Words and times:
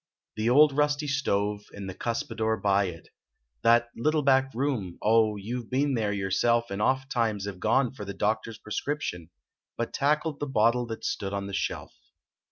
The 0.35 0.49
old 0.49 0.75
rusty 0.75 1.07
stove 1.07 1.65
and 1.73 1.87
the 1.87 1.93
cuspidore 1.93 2.57
by 2.57 2.85
it, 2.85 3.09
That 3.61 3.89
little 3.95 4.23
back 4.23 4.51
room, 4.55 4.97
Oh! 4.99 5.35
you 5.35 5.61
ve 5.61 5.67
been 5.69 5.93
there 5.93 6.11
yourself 6.11 6.71
And 6.71 6.81
oft 6.81 7.11
times 7.11 7.45
have 7.45 7.59
gone 7.59 7.93
for 7.93 8.03
the 8.03 8.15
doctor 8.15 8.49
s 8.49 8.57
prescription, 8.57 9.29
But 9.77 9.93
tackled 9.93 10.39
the 10.39 10.47
bottle 10.47 10.87
that 10.87 11.05
stood 11.05 11.33
on 11.33 11.45
the 11.45 11.53
shelf. 11.53 11.93